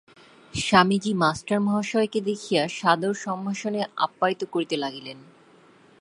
[0.53, 5.17] Swamiji master মহাশয়কে দেখিয়া সাদর সম্ভাষণে আপ্যায়িত করিতে লাগিলেন।